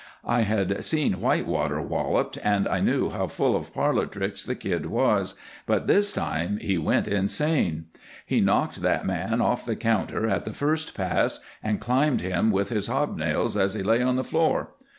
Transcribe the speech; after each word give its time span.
I 0.25 0.41
had 0.41 0.83
seen 0.83 1.21
Whitewater 1.21 1.79
walloped 1.79 2.39
and 2.43 2.67
I 2.67 2.79
knew 2.79 3.11
how 3.11 3.27
full 3.27 3.55
of 3.55 3.71
parlor 3.71 4.07
tricks 4.07 4.43
the 4.43 4.55
kid 4.55 4.87
was, 4.87 5.35
but 5.67 5.85
this 5.85 6.11
time 6.11 6.57
he 6.57 6.75
went 6.79 7.07
insane. 7.07 7.85
He 8.25 8.41
knocked 8.41 8.81
that 8.81 9.05
man 9.05 9.41
off 9.41 9.63
the 9.63 9.75
counter 9.75 10.27
at 10.27 10.43
the 10.43 10.53
first 10.53 10.95
pass 10.97 11.39
and 11.61 11.79
climbed 11.79 12.21
him 12.21 12.49
with 12.49 12.69
his 12.69 12.87
hobnails 12.87 13.55
as 13.55 13.75
he 13.75 13.83
lay 13.83 14.01
on 14.01 14.15
the 14.15 14.23
floor. 14.23 14.69